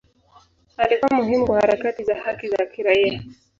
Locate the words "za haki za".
2.03-2.65